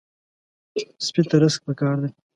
سپي 1.05 1.21
ته 1.29 1.35
رزق 1.41 1.61
پکار 1.67 1.95
دی. 2.01 2.09